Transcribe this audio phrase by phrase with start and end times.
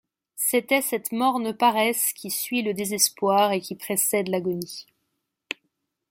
[0.35, 4.87] C’était cette morne paresse qui suit le désespoir et qui précède l’agonie.